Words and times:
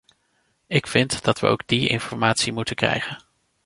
Ik 0.67 0.87
vind 0.87 1.23
dat 1.23 1.39
we 1.39 1.47
ook 1.47 1.67
die 1.67 1.87
informatie 1.89 2.53
moeten 2.53 2.75
krijgen. 2.75 3.23